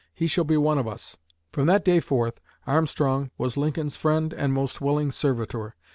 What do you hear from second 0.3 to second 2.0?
be one of us.' From that day